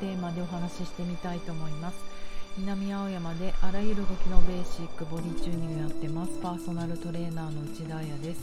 [0.00, 1.98] テーマでお話ししてみたいと思います。
[2.58, 6.38] 南青山であらゆる動きのベーシックボディチューニングやってます。
[6.42, 8.40] パーソナルトレーナーの内田彩です。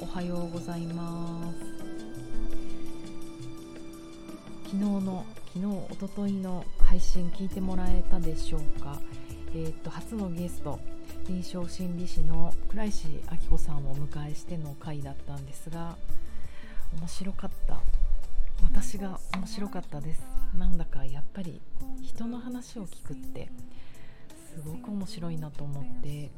[0.00, 1.58] おはようございます。
[4.64, 5.24] 昨日の
[5.54, 8.98] 昨日おとといの配信聞いてもらえたでしょうか。
[9.54, 10.78] えー、っと初のゲスト
[11.28, 15.96] 臨床心理士の倉石明子さんをお迎えしての回だったんですが
[16.98, 17.95] 面白かった。
[18.62, 20.22] 私が面白かったです。
[20.56, 21.60] なんだかやっぱり
[22.02, 23.50] 人の話を聞くって
[24.54, 26.30] すごく面白いなと思って。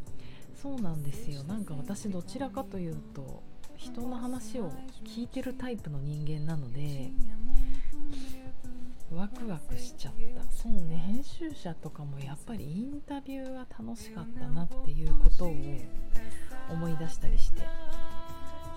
[0.61, 1.45] そうなんですよ。
[1.45, 3.45] なんか私どちらかというと
[3.77, 4.73] 人の話を
[5.05, 7.13] 聞いてるタイプの人間なので
[9.13, 10.43] ワクワクしちゃった。
[10.51, 15.55] そうね編集者とかもやっぱりインタビューが楽しかったなっていうことを
[16.71, 17.63] 思い出したりして。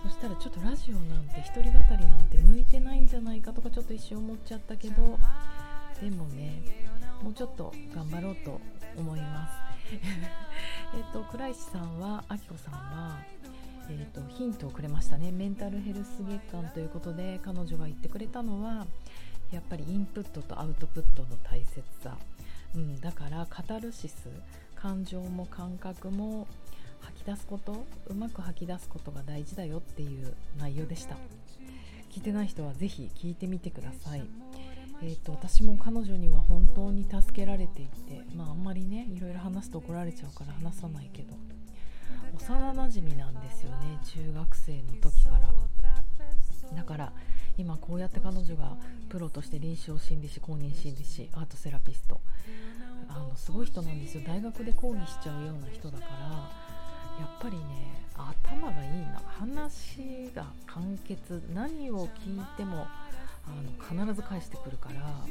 [0.03, 5.19] そしたらちょっとラジオなんて一人語りなんて向いてないんじゃないかとかちょっと一瞬思っちゃったけど
[6.01, 6.63] でもね
[7.21, 8.59] もうちょっと頑張ろうと
[8.97, 9.53] 思います。
[10.95, 13.19] えっと倉石さんはあきこさんは
[13.89, 15.31] えーと、とヒントをくれましたね。
[15.31, 18.87] メンタルヘルス月間ということで彼女が言ってくれたのは
[19.51, 22.17] やっぱりインプットとアウトプットの大切さ、
[22.73, 24.29] うん、だからカタルシス
[24.75, 26.47] 感情も感覚も
[27.01, 27.85] 吐き出すこと？
[28.07, 31.15] うまく吐き出すことが大事だよっていう内容でした。
[32.11, 34.23] 聞いてない人は是非聞いてみてください。
[35.03, 41.33] えーと、私も彼女には本当に助けられていて、まあ、あんまりねいろいろ話すと怒られちゃうから話さないけど。
[42.33, 45.53] 幼なじみなんですよね中学生の時から。
[46.75, 47.13] だから
[47.57, 48.77] 今こうやって彼女が
[49.09, 52.21] プロとして臨床心理士公認心理師アートセラピスト。
[53.09, 54.23] あのすごい人なんですよ。
[54.25, 56.70] 大学で講義しちゃうような人だから。
[57.21, 57.63] やっぱりね
[58.17, 62.87] 頭がいいな話が簡潔何を聞いても
[63.45, 65.25] あの必ず返してくるから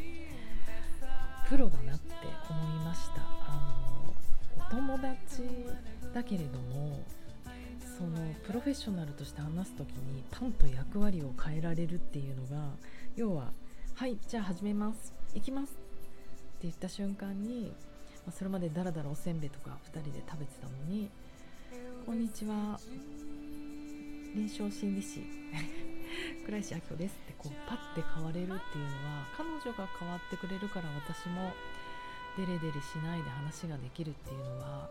[1.49, 2.13] プロだなって
[2.49, 3.23] 思いました。
[3.23, 4.15] あの
[4.57, 5.43] お友達
[6.15, 7.03] だけれども
[7.99, 8.11] その
[8.47, 12.71] プロフェッショナルとして話す時にパンと役割を変えられるっていうのが
[13.17, 13.53] 要は
[13.95, 15.81] 「はいじゃあ始めます行きます」って
[16.63, 17.73] 言った瞬間に、
[18.25, 21.11] まあ、それまでだらだらおせんべいとか2人で食べてたのに
[22.07, 22.81] こんにちは。
[24.35, 25.21] 臨床心理士。
[26.45, 31.53] 倉石明子ですってこうパッて変われるっていうのは彼女が変わってくれるから私も
[32.37, 34.91] デレデレしないで話ができるっていうのは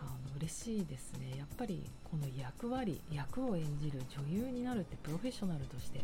[0.00, 1.36] あの嬉しいですね。
[1.36, 6.00] やっぱりこの役割役を演じる女優になるってプロフェッショナルとして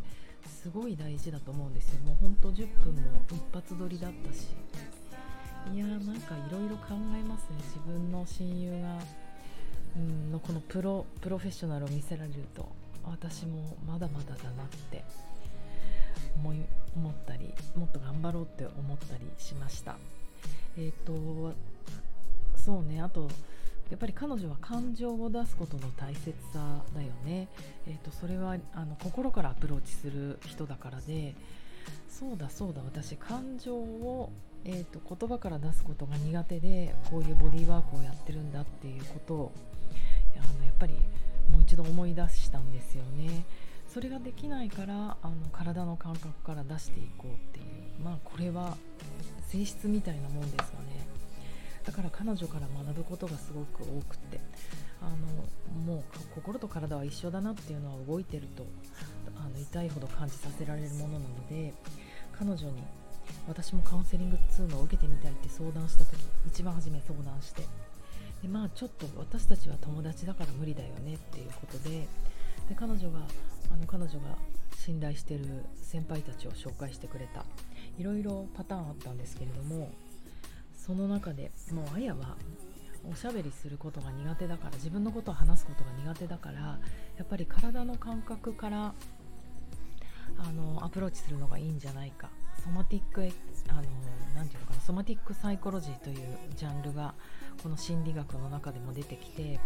[0.47, 2.01] すごい大事だと思うんですよ。
[2.03, 4.49] もうほんと10分も一発撮りだったし。
[5.73, 7.57] いやーなんかいろいろ考えますね。
[7.65, 9.01] 自分の親友が
[9.97, 12.69] うんのこのプロプロフェッショナルを見せられると
[13.05, 15.05] 私もまだまだだなって
[16.37, 16.59] 思い
[16.95, 19.97] 思ったりもっと頑張ろうって思ったりしました。
[20.77, 21.55] えっ、ー、と
[22.57, 23.29] そうねあと
[23.91, 27.49] やっぱり彼女は感情を出すことの大切さだよね、
[27.87, 31.35] えーと、それはあの心からアプローチする人だからで
[32.09, 34.33] そうだそうだ私感情を
[34.69, 39.53] えーと、言葉から出すことが苦手でこういうボディーワークをやってるんだっていうことを
[40.35, 40.95] あのやっぱり
[41.53, 43.45] もう一度思い出したんですよね。
[43.89, 48.77] それができないからあの体の感覚から出していこうっていうまあこれは
[49.49, 51.07] 性質みたいなもんですかね
[51.85, 54.41] だから彼女から学ぶことがすごく多くって
[55.01, 58.67] あのもう心と体は一緒だなっていうのは動いてると
[59.37, 61.73] あの痛いほど感じさせられるものなので
[62.39, 62.83] 彼女に
[63.49, 67.63] 私もカウンセリング2のを受けてみたいって相談した時一番初め相談して。
[68.43, 72.07] でまあちょっと私たちは友達だから無理だよねっていうことで。
[72.69, 73.21] で彼女が
[73.73, 74.37] あの彼女が
[74.77, 77.45] 信頼してる先輩たちを紹介してくれた。
[77.99, 79.91] いろいろパターンあったんですけれども
[80.77, 82.37] その中でもうあやは
[83.11, 86.79] おしゃべりすることが苦手だから自分のことを話すことが苦手だからや
[87.23, 88.95] っぱり体の感覚から
[90.39, 92.29] あのアプローチするのがいいんじゃないか。
[92.63, 93.23] somatic
[93.69, 93.83] あの
[94.35, 97.15] なていうのかな somatic psychology というジャンルが
[97.63, 99.59] この心理学の中でも出てきて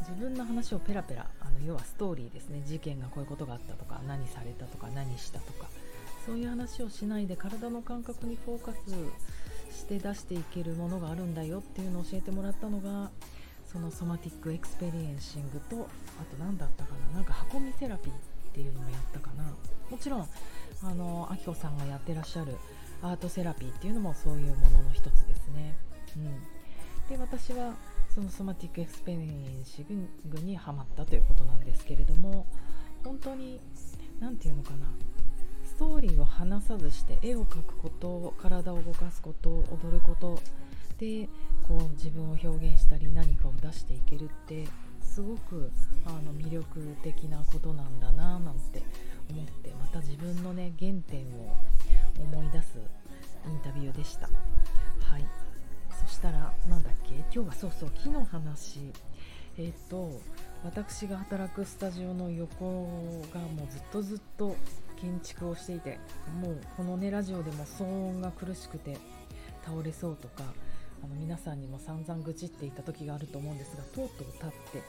[0.00, 2.62] 自分の話をペラペラあの要はストーリーですね。
[2.66, 5.66] 事件がこういうことがあったとか何されたとか何したとか
[6.26, 13.10] そういう話をしないで体の感覚にフォーカスして出していけるものがあるんだよっていうのを教えてもらったのが
[13.66, 15.88] その Somatic Experiencing と
[16.20, 18.16] あと何だったかななんかハコミセラピーっ
[18.52, 19.44] ていうのもやったかな。
[19.90, 20.28] もちろん
[20.86, 22.56] あのあきこさんがやってらっしゃる
[23.02, 25.76] アートセラピーっていうのもそういうものの一つですね、
[26.16, 26.24] うん、
[27.08, 27.74] で私は
[28.14, 32.46] その Somatic Experiencing にはまったということなんですけれども
[33.02, 33.60] 本当に
[34.20, 34.86] 何て言うのかな。
[35.74, 40.38] ストーリーを話さずして絵を描くこと体を動かすこと踊ること
[40.98, 41.28] で
[41.66, 44.68] こう自分を表現したり何かを出していけるって
[45.04, 45.70] すごく
[46.04, 48.82] あの魅力的なことなんだななんて
[49.30, 51.56] 思ってまた自分のね原点を
[52.18, 52.78] 思い出す
[53.46, 54.26] インタビューでした。
[54.26, 55.26] はい。
[56.06, 57.14] そしたらなんだっけ？
[57.32, 58.80] 今日はそうそう木の話
[59.56, 60.20] えっ、ー、と
[60.64, 64.56] 私が働くスタジオの横がもうずっとずっと
[64.96, 65.98] 建築をしていて
[66.40, 68.98] もうこのねラジオでも騒音が苦しくて
[69.64, 70.42] 倒れそうとか
[71.04, 74.82] あの皆さんにも散々愚痴っていた時があると思うんですがとうとう立って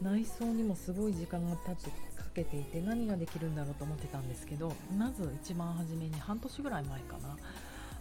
[0.00, 7.36] 内装にもすごい時間が経ってかけていて何ができるんだろうと思ってたんですけどまず一番初めに半年ぐらい前かな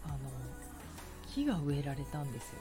[0.06, 0.18] あの
[1.34, 2.60] 木が植えられたんですよ。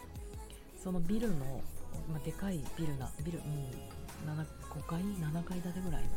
[0.82, 1.62] そのビルの、
[2.10, 6.08] まあ、でかいビルなビル、うん、7 5階7階建てぐらいの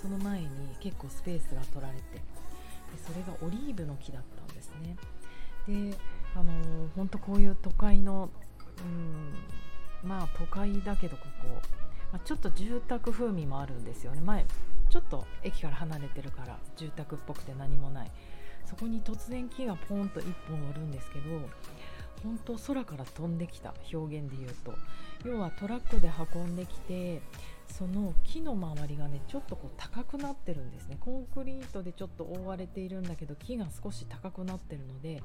[0.00, 0.48] その前に
[0.80, 2.22] 結構スペースが取られてで
[3.06, 4.96] それがオリーブの木だったんですね。
[5.68, 5.96] で
[6.34, 6.52] あの
[6.96, 8.30] 本当こういう都会の、
[10.02, 11.48] うん、まあ都会だけどここ、
[12.12, 14.20] まあ、ちょっと住宅風味もあるんですよね。
[14.20, 14.46] 前
[14.88, 18.10] ちょっと駅から離れてるから住宅っぽくて何もない。
[18.64, 21.24] そこに突然木がポンと1本おるんですけど
[22.22, 23.74] 本当空から飛んできた。
[23.92, 24.74] 表現で言うと。
[25.24, 27.20] 要はトラックで運んできて
[27.66, 30.96] その木の周りがねちょっとこう高くなってるんですね。
[31.00, 35.22] コンクリートでちょっと覆われているんだけど木が少し高くなってるので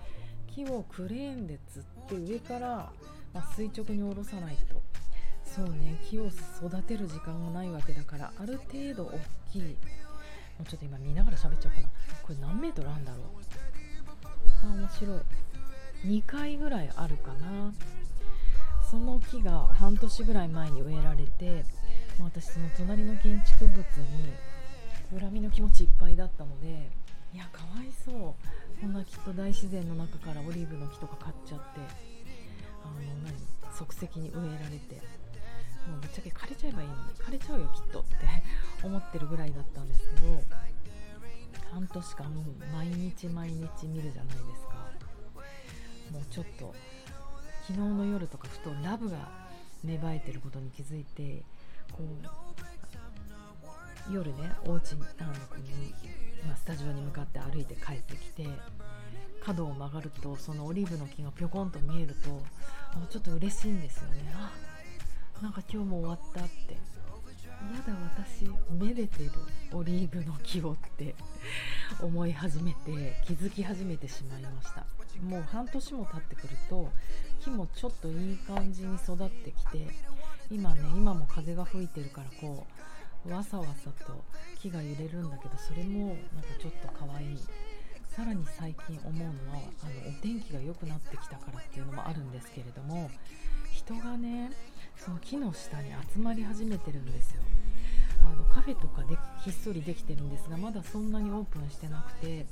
[0.56, 2.92] 木をクレーンで釣って上から、
[3.34, 4.82] ま、垂直に下ろさないと。
[5.46, 9.20] そうね木を育てる時間がないわけだからある程度大
[9.52, 9.62] きい。
[9.62, 9.68] も
[10.62, 11.90] うちょっと今見ながら喋っちゃおうかな。
[12.24, 13.24] これ何メートルあるんだろう？
[14.64, 15.20] あ面白い。
[16.06, 17.74] 2階ぐらいあるかな。
[18.90, 21.66] その木が半年ぐらい前に植えられて
[22.20, 26.90] 私その隣の建築物に恨みの気持ちいっぱいだったので
[27.36, 28.16] いやかわいそう。
[28.80, 31.66] こんなきっと大自然の中からオリーブの木とか買っちゃって
[32.82, 32.96] あの
[33.26, 33.36] 何
[33.76, 35.02] 即席に植えられて。
[35.86, 37.02] もうぶっちゃけ枯れちゃえばいいのに。
[37.20, 38.16] 枯れちゃうよきっとって
[38.88, 40.44] 思ってるぐらいだったんですけど
[41.72, 44.90] 半年間毎日毎日見るじゃないですか。
[46.12, 46.74] もうちょっと
[47.68, 49.30] 昨日の夜とかふとラブが
[49.84, 51.44] 芽生えてることに気づいて
[51.92, 52.04] こ
[54.10, 55.94] う夜ねお家にあのに、
[56.46, 58.48] ま、スタジオに向かって歩いて帰ってきて
[59.44, 62.42] 角を曲がるとそのオリーブの木がぴょこんと見えると
[62.94, 64.34] あちょっと嬉しいんですよね。
[64.34, 64.52] あ
[65.42, 66.78] なんか今日も終わったって。
[67.72, 67.94] まだ
[68.28, 69.32] 私めでてる
[69.72, 71.16] オリーブの木をって
[72.02, 74.86] 思い始めて気づき始めてしまいました。
[75.24, 76.92] もう半年も経ってくると
[77.40, 79.88] 木もちょっといい感じに育ってきて
[80.52, 82.82] 今ね今も風が吹いてるからこう
[83.30, 84.24] わさわさと
[84.60, 87.40] 木が揺れるんだけどそれもなんかちょっと可愛い。
[88.16, 93.12] さらに最近思うのはあのお天気が良くなってきたからっていうのもあるんですけれども
[93.74, 94.52] 人がね
[94.96, 97.42] その木の下に集まり始めてるんですよ。
[98.24, 102.46] あのカフェとかでひっそりできてるんですがまだそんなにオープンしてなくて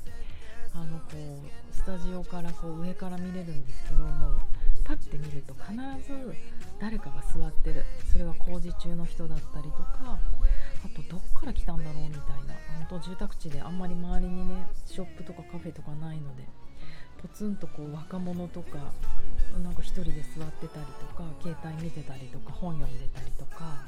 [0.74, 4.38] あのこうスタジオからこう上から見れるんですけども
[4.84, 5.72] パッて見ると必
[6.06, 6.36] ず
[6.81, 7.86] 誰かが座ってる。
[8.12, 10.20] それは工事中の人だったりとか
[10.86, 12.54] あとどっから来たんだろうみたいな。
[12.90, 16.44] 本当住宅地であんまり周りにねショップとかカフェとかないので。
[17.22, 18.80] ポツンとこう若者とか
[19.63, 23.86] なんか1人で座ってたりとか携帯見てたりとか本読んでたりとか。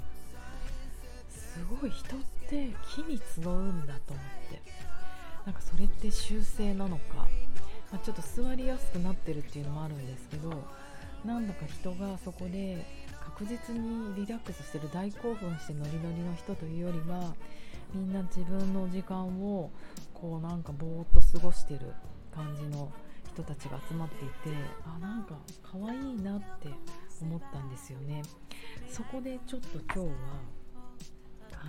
[1.29, 4.61] すごい人って木に集うんだと思って。
[5.45, 7.27] なんかそれって習性なのか、
[7.91, 10.63] まあ、ちょっと座りやすくなってるっていうのもあるんですけど
[11.23, 12.83] なんだか人がそこで
[13.37, 17.35] 確実にリラックスしてる大興奮してノリノリの人というよりは
[17.93, 19.69] みんな自分の時間を
[20.13, 21.81] こうなんかぼーっと過ごしてる
[22.33, 22.89] 感じの
[23.33, 26.69] 人たちが集まっていてあなんか可愛いなって
[27.21, 28.21] 思ったんですよね。
[28.89, 30.05] そこでちょっと今日は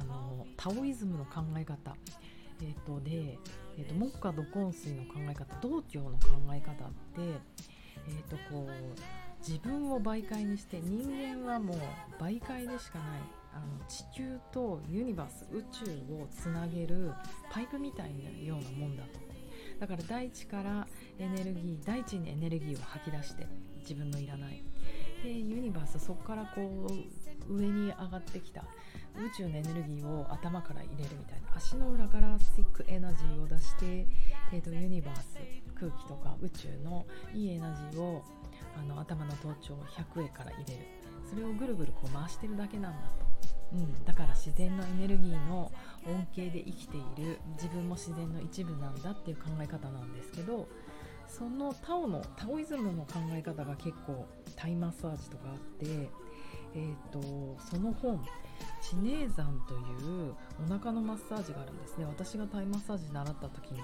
[0.00, 1.96] あのタオイズムの考え方。
[2.62, 3.38] えーと、で、
[3.76, 6.18] えーと、木下土根水の考え方道教の考
[6.54, 11.78] え方って、えーとこう自分を媒介にして人間はもう
[12.20, 13.20] 媒介でしかない
[13.54, 15.84] あの地球とユニバース宇宙
[16.14, 17.12] をつなげる
[17.50, 19.20] パイプみたいなようなもんだと。
[19.78, 20.86] だから大地から
[21.18, 23.46] エネルギー大地にエネルギーを吐き出して
[23.80, 24.62] 自分のいらない。
[25.22, 26.88] でユニバースそこからこ
[27.48, 28.64] う上に上がってきた。
[29.14, 31.56] 宇宙のエネルギーを頭から入れるみたいな。
[31.56, 34.06] 足の裏からスティックエナジーを出して、
[34.52, 35.38] えーと、ユニバース
[35.74, 38.22] 空気とか宇宙のいいエナジーを
[38.78, 39.75] あの頭の頭頂
[40.14, 40.87] 100へから入れる。
[41.28, 43.26] それをぐるぐるこう回してるだけなんだと。
[43.73, 45.73] うん、だから自然のエネルギーの
[46.06, 47.40] 恩恵で生きている。
[47.54, 50.68] 自分も自然の一部なんだっていう考え方なんですけど
[51.28, 56.09] そのタオのタオイズムの考え方が結構タイマッサージとかあって、
[56.75, 57.21] えーと、
[57.71, 58.25] その本
[58.80, 62.04] 「知名山」というお腹のマッサージがあるんですね。
[62.06, 63.80] 私がタイマッサージ習った時に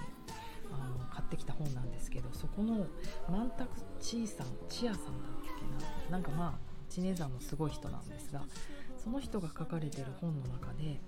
[0.81, 2.87] あの買ってきた本なんですけどそこの
[3.31, 3.67] 万卓
[4.01, 5.13] チーさんチアさんだっ
[5.45, 8.43] けななんかまあ知名山のすごい人なんですが
[9.03, 11.01] その人が書かれてる本の中で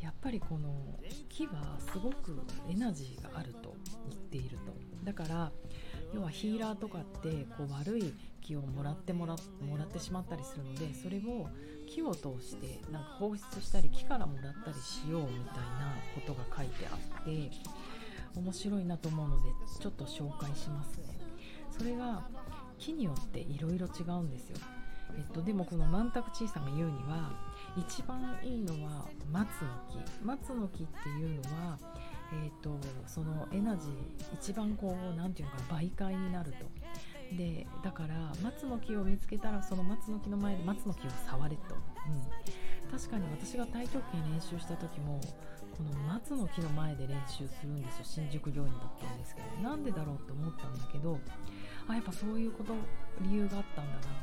[0.00, 2.40] やっぱりこの木はすごく
[2.70, 3.74] エナジーがあると
[4.10, 4.72] 言っていると。
[5.04, 5.52] だから
[6.14, 11.48] 要はヒーラーとかってこう悪い気をもらってもらもらってしまったりするのでそれを
[11.86, 17.50] 木を通してなんか放出したり木からもらったりしようみたいなことが書いてあって
[18.36, 19.48] 面白いなと思うので
[19.80, 21.18] ちょっと紹介しますね。
[21.70, 22.26] それが
[22.78, 24.56] 木によっていろいろ違うんですよ。
[25.16, 27.32] えっと、でもこの万卓チーさんが言うには
[27.76, 30.24] 一番いいのは松の木。
[30.24, 31.78] 松の木っていうのは、
[32.32, 32.76] えーと、
[33.06, 33.92] そのエナジー
[34.34, 36.66] 一番こう何て言うのか媒介になると。
[37.36, 42.22] でだから松の木を見つけたらその松の木の前で松の木を触れと、うん、
[42.94, 45.20] 確かに私が太極拳練習した時も
[45.76, 48.04] この松の木の前で練習するんですよ。
[48.04, 51.18] 新宿御苑だったんですけどなんでだろうって思ったんだけど
[51.88, 52.72] あやっぱそういうこと
[53.20, 54.14] 理由があったんだな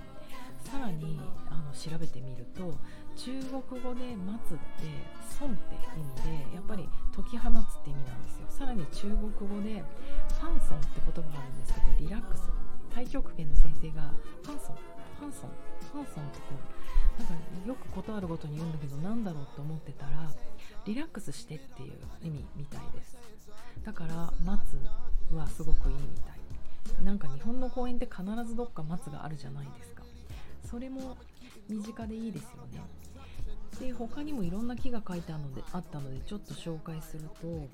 [0.63, 2.72] さらにあの調べてみると
[3.18, 3.36] 中
[3.68, 4.88] 国語で「待つ」って
[5.28, 8.48] 「損」って意味でやっぱり解き放つって意味なんですよ。
[8.48, 9.84] さらに中国語で
[10.40, 12.50] 「ファンソン」って言葉があるんですけどリラックス。
[12.92, 14.13] 太極拳の先生が
[14.44, 14.75] 「ファンソン」
[15.20, 15.51] ファンソン
[15.92, 17.11] ファンソンってこう
[17.65, 20.32] よくことあるごとに言うんだけどなんだろうと思ってたら
[20.86, 23.18] リラックスしてっていう意味みたいです。
[23.86, 24.77] だから「待つ」
[25.36, 26.34] はすごくいいみた
[27.01, 27.03] い。
[27.03, 30.03] なんか日本の公園って必ずどっか松があるじゃないですか。
[30.65, 31.18] それも
[31.70, 32.82] 身近でいいですよね。
[33.80, 37.68] で他にもいろんな木が書いてあるのであったのでちょっと紹介すると,、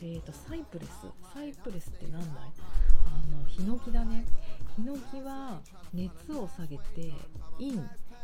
[0.00, 0.90] えーと、サイプレス。
[1.34, 2.52] サイプレスって何だい？
[3.06, 4.24] あのヒノキだね。
[4.76, 5.60] ヒノキは
[5.92, 7.12] 熱を下げて
[7.58, 7.72] 陰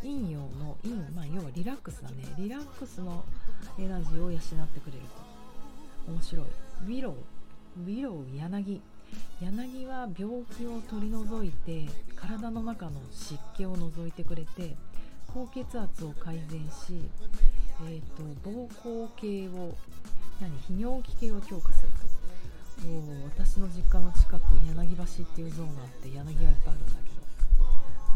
[0.04, 2.16] 陰陽の陰、まあ、要はリラックスだね。
[2.36, 3.24] リラックスの
[3.78, 4.98] エナジーを養ってくれる
[6.06, 6.12] と。
[6.12, 6.44] 面白い。
[6.44, 7.14] ウィロウ
[7.80, 8.82] ウィロウ柳。
[9.40, 14.76] 柳は病気を取り除いて体の中の湿気を除いてくれて
[15.32, 17.00] 高血圧を改善し、
[17.86, 18.00] えー
[18.42, 19.74] と、膀胱系を
[20.40, 20.50] 何？
[20.68, 21.88] 泌尿器系を強化する
[23.24, 27.23] 私の実家の近く柳橋っていうゾーンがあって柳がいっぱいあるんだけど。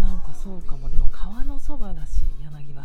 [0.01, 0.89] なんかそうかも。
[0.89, 2.83] でも川のそばだし柳橋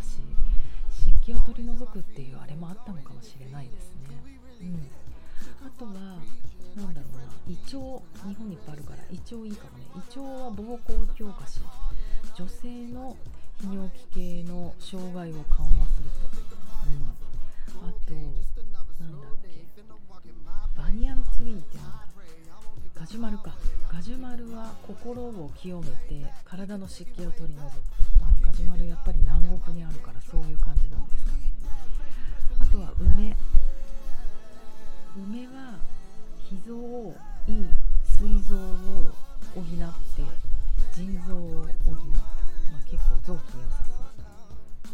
[0.91, 4.39] 湿気を取り除くっていうあれもあったのかもしれないですね。
[4.62, 4.88] うん、
[5.65, 5.91] あとは
[6.75, 7.77] なんだろうな胃腸
[8.27, 9.86] 日本にいっぱいあるから胃腸いいかもね。
[9.96, 11.60] 胃腸は膀胱強化し
[12.36, 13.15] 女性の
[13.62, 16.25] 泌尿器系の障害を緩和すると、
[16.88, 18.13] うん、あと
[19.03, 19.48] なんだっけ。
[20.75, 22.08] バニャントゥリーってなんだ。
[22.96, 23.55] ガジュマルか。
[23.94, 27.62] ガジュマルは心を清めて体の湿気を取り除く、
[28.20, 31.38] まあ、ガジュマルやっぱり南国にあるからそういう感じなんですかね。
[32.60, 33.36] あとは梅。
[35.16, 35.78] 梅は
[36.50, 37.16] 脾臓を
[37.48, 37.70] いい
[38.04, 38.60] 膵臓を
[39.54, 40.24] 補って
[40.96, 41.70] 腎臓を補う、ま
[42.80, 44.94] あ、結構臓器に良さそう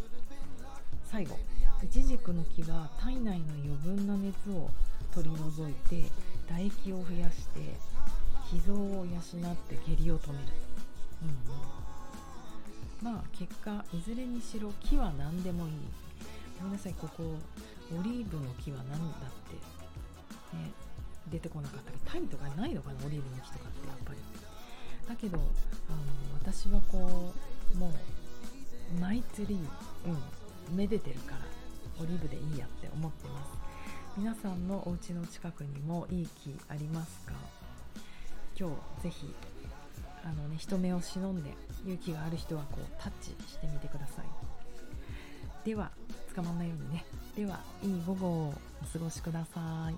[1.09, 1.39] 最後。
[1.81, 4.69] イチジクの木は体内の余分な熱を
[5.15, 6.11] 取り除いて
[6.47, 7.61] 唾液を増やして
[8.51, 10.53] 脾臓を養って下痢を止めると、
[11.23, 11.29] うん
[13.09, 15.71] うん、まあ結果いずれにしろ木は何でもいい。
[16.59, 17.23] ごめんなさいここ
[17.97, 19.55] オリーブの木は何だって。
[20.57, 20.71] ね
[21.31, 24.19] 出てこなかったりタイとかないのかなオリーブの木とかってやっぱり。
[25.07, 25.45] だけどあの
[26.41, 27.33] 私はこ
[27.75, 29.59] うもうマイツリー
[30.07, 31.37] うんめでてるから
[32.01, 33.51] オリーブでいいやって思ってます。
[34.17, 37.33] 皆さんのお家の近くにもいい木ありますか？
[38.59, 39.33] 今日ぜひ
[40.25, 41.51] あのね人目を忍んで
[41.85, 44.25] 勇気がある人はこうタッチしてみてください。
[45.65, 45.89] では
[46.35, 47.05] 捕まんないようにね。
[47.37, 49.95] ではいい午後をお過ごしください。